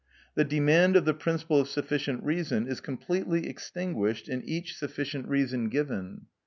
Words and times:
The 0.33 0.43
demand 0.43 0.95
of 0.95 1.05
the 1.05 1.13
principle 1.13 1.61
of 1.61 1.69
sufficient 1.69 2.23
reason 2.23 2.65
is 2.65 2.81
completely 2.81 3.47
extinguished 3.47 4.27
in 4.29 4.41
each 4.41 4.75
sufficient 4.75 5.27
reason 5.27 5.69
given. 5.69 6.25